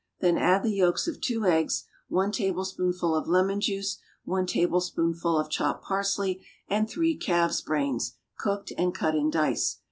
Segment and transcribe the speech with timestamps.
[0.19, 5.47] Then add the yolks of two eggs, one tablespoonful of lemon juice, one tablespoonful of
[5.47, 9.77] chopped parsley and three calves' brains, cooked, and cut in dice.